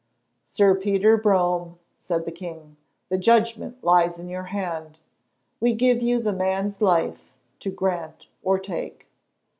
"Sir 0.45 0.73
Peter 0.73 1.15
Brome," 1.15 1.77
said 1.95 2.25
the 2.25 2.31
king, 2.31 2.75
"the 3.09 3.19
judgment 3.19 3.83
lies 3.83 4.17
in 4.17 4.29
your 4.29 4.45
hand. 4.45 4.97
We 5.59 5.73
give 5.75 6.01
you 6.01 6.19
the 6.19 6.33
man's 6.33 6.81
life, 6.81 7.31
to 7.59 7.69
grant 7.69 8.25
or 8.41 8.57
to 8.57 8.67
take." 8.71 9.05